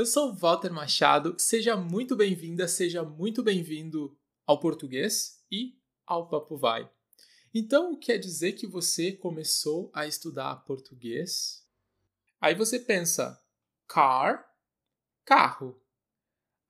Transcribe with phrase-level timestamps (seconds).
[0.00, 6.56] Eu sou Walter Machado, seja muito bem-vinda, seja muito bem-vindo ao português e ao Papo
[6.56, 6.90] Vai.
[7.52, 11.68] Então, quer dizer que você começou a estudar português?
[12.40, 13.44] Aí você pensa,
[13.86, 14.50] car,
[15.22, 15.78] carro,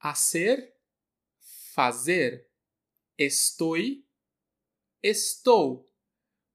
[0.00, 0.74] a ser,
[1.72, 2.50] fazer,
[3.16, 3.76] estou,
[5.00, 5.88] estou,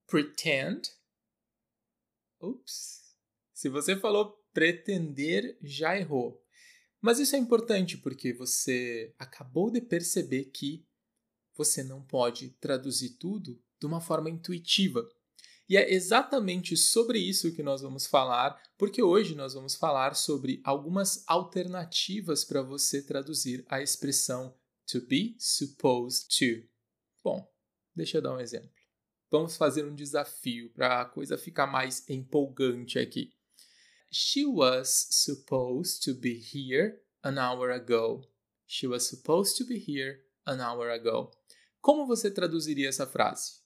[0.05, 0.91] pretend.
[2.41, 3.15] Ups.
[3.53, 6.44] Se você falou pretender, já errou.
[7.05, 10.83] Mas isso é importante porque você acabou de perceber que
[11.55, 15.07] você não pode traduzir tudo de uma forma intuitiva.
[15.69, 20.59] E é exatamente sobre isso que nós vamos falar, porque hoje nós vamos falar sobre
[20.63, 26.67] algumas alternativas para você traduzir a expressão to be supposed to.
[27.23, 27.47] Bom,
[27.95, 28.71] deixa eu dar um exemplo.
[29.29, 33.34] Vamos fazer um desafio para a coisa ficar mais empolgante aqui.
[34.17, 38.23] She was supposed to be here an hour ago.
[38.65, 41.31] She was supposed to be here an hour ago.
[41.81, 43.59] Como você traduziria essa frase?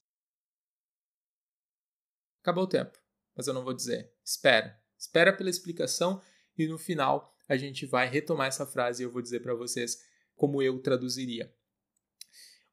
[2.41, 2.97] Acabou o tempo,
[3.35, 4.11] mas eu não vou dizer.
[4.25, 4.75] Espera.
[4.97, 6.19] Espera pela explicação
[6.57, 10.03] e no final a gente vai retomar essa frase e eu vou dizer para vocês
[10.35, 11.55] como eu traduziria.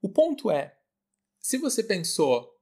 [0.01, 0.81] O ponto é,
[1.39, 2.59] se você pensou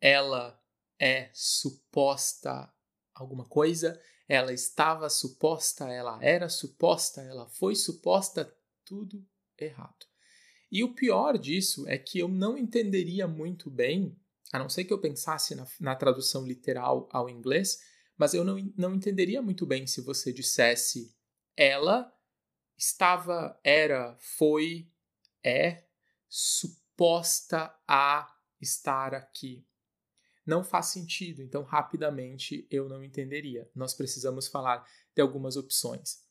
[0.00, 0.60] ela
[0.98, 2.68] é suposta
[3.14, 8.52] alguma coisa, ela estava suposta, ela era suposta, ela foi suposta,
[8.84, 9.24] tudo
[9.58, 10.06] errado.
[10.70, 14.16] E o pior disso é que eu não entenderia muito bem
[14.52, 17.80] a não ser que eu pensasse na, na tradução literal ao inglês,
[18.16, 21.12] mas eu não, não entenderia muito bem se você dissesse
[21.56, 22.12] ela
[22.76, 24.88] estava, era, foi,
[25.42, 25.84] é
[26.28, 29.66] suposta a estar aqui.
[30.46, 33.68] Não faz sentido, então rapidamente eu não entenderia.
[33.74, 36.22] Nós precisamos falar de algumas opções.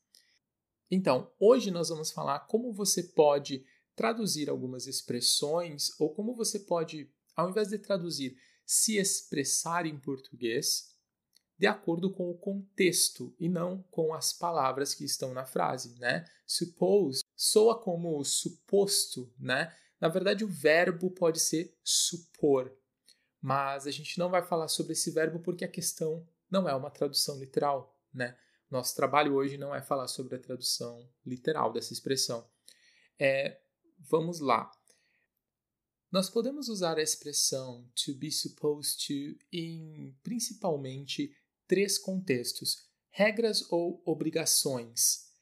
[0.90, 3.66] Então, hoje nós vamos falar como você pode
[3.96, 10.94] traduzir algumas expressões ou como você pode ao invés de traduzir se expressar em português,
[11.58, 16.26] de acordo com o contexto e não com as palavras que estão na frase, né?
[16.46, 19.74] Suppose soa como suposto, né?
[20.00, 22.76] Na verdade, o verbo pode ser supor,
[23.44, 26.90] mas a gente não vai falar sobre esse verbo porque a questão não é uma
[26.90, 28.38] tradução literal, né?
[28.72, 32.50] Nosso trabalho hoje não é falar sobre a tradução literal dessa expressão.
[33.20, 33.60] É,
[34.00, 34.72] vamos lá.
[36.10, 41.36] Nós podemos usar a expressão to be supposed to em principalmente
[41.68, 45.34] três contextos: regras ou obrigações.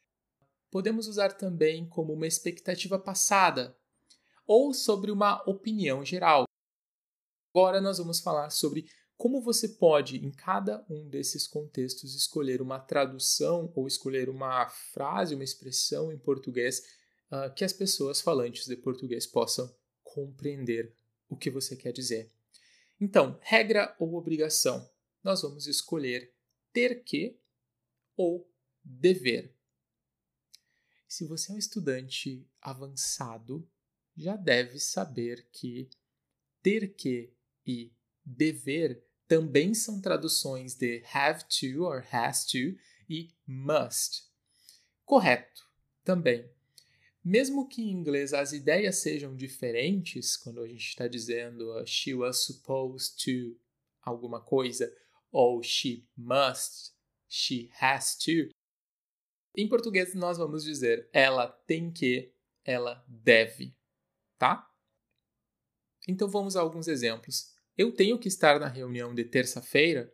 [0.71, 3.77] Podemos usar também como uma expectativa passada
[4.47, 6.45] ou sobre uma opinião geral.
[7.53, 12.79] Agora nós vamos falar sobre como você pode, em cada um desses contextos, escolher uma
[12.79, 16.83] tradução ou escolher uma frase, uma expressão em português
[17.29, 20.95] uh, que as pessoas falantes de português possam compreender
[21.29, 22.31] o que você quer dizer.
[22.99, 24.89] Então, regra ou obrigação?
[25.23, 26.33] Nós vamos escolher
[26.73, 27.37] ter que
[28.17, 28.49] ou
[28.83, 29.53] dever.
[31.07, 33.69] Se você é um estudante avançado,
[34.17, 35.89] já deve saber que
[36.61, 37.31] ter que
[37.65, 37.91] e
[38.25, 42.77] dever também são traduções de have to or has to
[43.09, 44.23] e must.
[45.05, 45.65] Correto,
[46.03, 46.49] também.
[47.23, 52.13] Mesmo que em inglês as ideias sejam diferentes, quando a gente está dizendo uh, she
[52.13, 53.57] was supposed to
[54.01, 54.91] alguma coisa,
[55.31, 56.93] ou she must,
[57.29, 58.49] she has to,
[59.55, 62.33] em português nós vamos dizer ela tem que,
[62.63, 63.75] ela deve,
[64.37, 64.70] tá?
[66.07, 67.51] Então vamos a alguns exemplos.
[67.77, 70.11] Eu tenho que estar na reunião de terça-feira?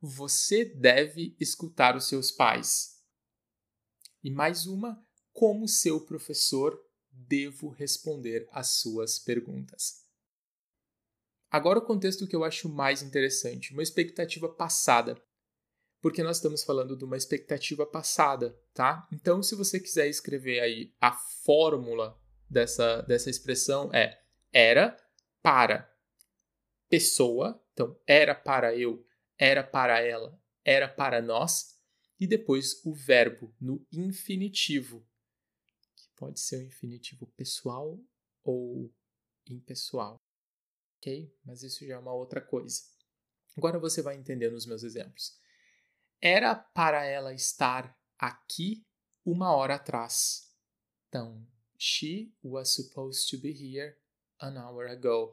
[0.00, 3.00] Você deve escutar os seus pais.
[4.22, 6.78] E mais uma, como seu professor,
[7.10, 10.02] devo responder às suas perguntas.
[11.50, 15.22] Agora o contexto que eu acho mais interessante, uma expectativa passada.
[16.00, 19.06] Porque nós estamos falando de uma expectativa passada, tá?
[19.12, 22.18] Então, se você quiser escrever aí a fórmula
[22.50, 24.21] dessa, dessa expressão é
[24.52, 24.96] era
[25.42, 25.90] para
[26.88, 29.06] pessoa, então era para eu,
[29.38, 31.80] era para ela, era para nós,
[32.20, 35.04] e depois o verbo no infinitivo,
[36.14, 37.98] pode ser um infinitivo pessoal
[38.44, 38.92] ou
[39.46, 40.20] impessoal,
[40.98, 41.34] ok?
[41.44, 42.82] Mas isso já é uma outra coisa.
[43.56, 45.38] Agora você vai entender nos meus exemplos.
[46.20, 48.86] Era para ela estar aqui
[49.24, 50.54] uma hora atrás.
[51.08, 51.44] Então,
[51.76, 53.96] she was supposed to be here
[54.42, 55.30] an hour ago.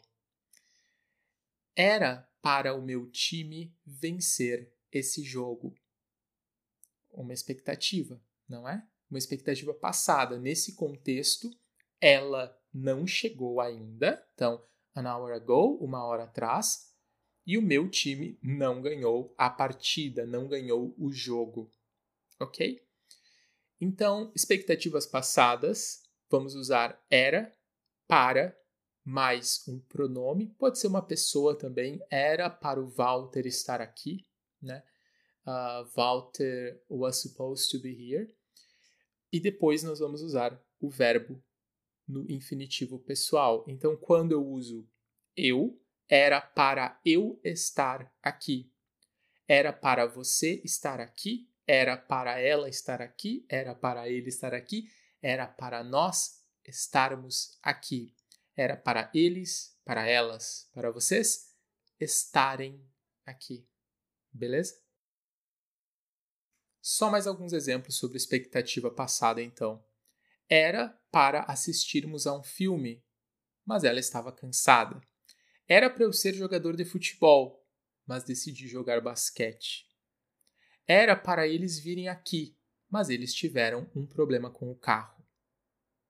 [1.76, 5.74] Era para o meu time vencer esse jogo.
[7.12, 8.86] Uma expectativa, não é?
[9.10, 10.38] Uma expectativa passada.
[10.38, 11.50] Nesse contexto,
[12.00, 14.26] ela não chegou ainda.
[14.36, 14.64] Então,
[14.96, 16.94] an hour ago, uma hora atrás.
[17.46, 21.72] E o meu time não ganhou a partida, não ganhou o jogo.
[22.40, 22.86] Ok?
[23.82, 27.56] Então, expectativas passadas, vamos usar era
[28.08, 28.56] para
[29.04, 34.26] mais um pronome, pode ser uma pessoa também, era para o Walter estar aqui,
[34.62, 34.84] né?
[35.46, 38.36] Uh, Walter was supposed to be here.
[39.32, 41.42] E depois nós vamos usar o verbo
[42.08, 43.64] no infinitivo pessoal.
[43.68, 44.88] Então, quando eu uso
[45.36, 48.72] eu, era para eu estar aqui.
[49.48, 54.90] Era para você estar aqui, era para ela estar aqui, era para ele estar aqui,
[55.22, 58.14] era para nós estarmos aqui.
[58.60, 61.56] Era para eles, para elas, para vocês
[61.98, 62.86] estarem
[63.26, 63.66] aqui.
[64.34, 64.78] Beleza?
[66.82, 69.82] Só mais alguns exemplos sobre expectativa passada, então.
[70.50, 73.02] Era para assistirmos a um filme,
[73.66, 75.00] mas ela estava cansada.
[75.66, 77.66] Era para eu ser jogador de futebol,
[78.06, 79.88] mas decidi jogar basquete.
[80.86, 82.60] Era para eles virem aqui,
[82.90, 85.26] mas eles tiveram um problema com o carro.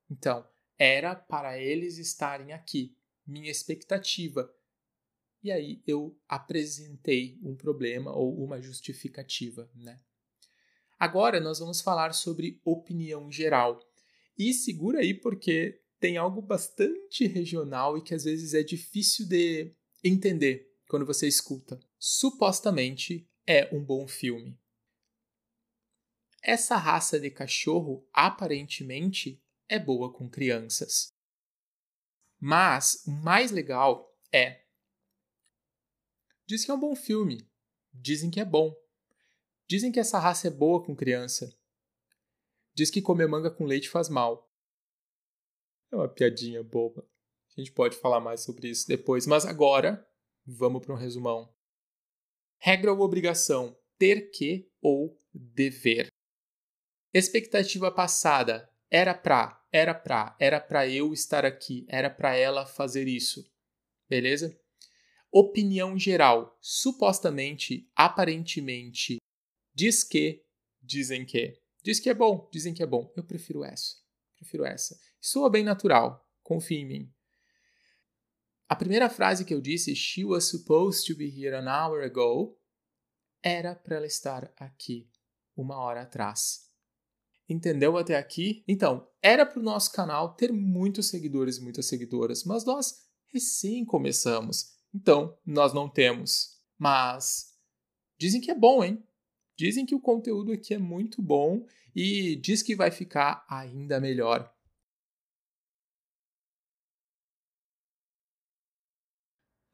[0.09, 0.49] Então,
[0.79, 2.95] era para eles estarem aqui,
[3.27, 4.49] minha expectativa.
[5.43, 9.99] E aí eu apresentei um problema ou uma justificativa, né?
[10.97, 13.79] Agora nós vamos falar sobre opinião geral.
[14.37, 19.73] E segura aí porque tem algo bastante regional e que às vezes é difícil de
[20.03, 21.79] entender quando você escuta.
[21.97, 24.57] Supostamente é um bom filme.
[26.41, 31.13] Essa raça de cachorro aparentemente é boa com crianças.
[32.39, 34.65] Mas o mais legal é.
[36.45, 37.47] Diz que é um bom filme.
[37.93, 38.75] Dizem que é bom.
[39.67, 41.55] Dizem que essa raça é boa com criança.
[42.73, 44.51] Diz que comer manga com leite faz mal.
[45.91, 47.07] É uma piadinha boba.
[47.55, 50.07] A gente pode falar mais sobre isso depois, mas agora
[50.45, 51.53] vamos para um resumão.
[52.57, 56.07] Regra ou obrigação: ter que ou dever.
[57.13, 63.07] Expectativa passada: era pra, era pra, era pra eu estar aqui, era pra ela fazer
[63.07, 63.49] isso.
[64.09, 64.59] Beleza?
[65.31, 69.17] Opinião geral: supostamente, aparentemente,
[69.73, 70.43] diz que,
[70.81, 71.59] dizem que.
[71.83, 73.11] Diz que é bom, dizem que é bom.
[73.15, 73.95] Eu prefiro essa.
[74.35, 74.99] Prefiro essa.
[75.21, 76.27] Soa bem natural.
[76.43, 77.13] Confie em mim.
[78.67, 82.59] A primeira frase que eu disse, She was supposed to be here an hour ago,
[83.41, 85.09] era para ela estar aqui
[85.55, 86.68] uma hora atrás.
[87.49, 88.63] Entendeu até aqui?
[88.67, 93.83] Então, era para o nosso canal ter muitos seguidores e muitas seguidoras, mas nós recém
[93.83, 94.77] começamos.
[94.93, 96.61] Então, nós não temos.
[96.77, 97.57] Mas
[98.19, 99.03] dizem que é bom, hein?
[99.57, 101.65] Dizem que o conteúdo aqui é muito bom
[101.95, 104.53] e diz que vai ficar ainda melhor.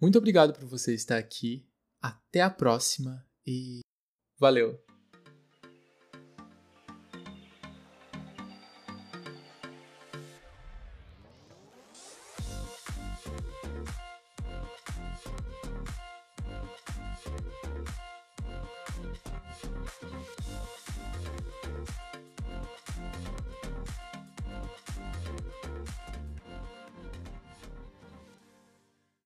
[0.01, 1.67] Muito obrigado por você estar aqui.
[2.01, 3.81] Até a próxima e
[4.39, 4.94] valeu!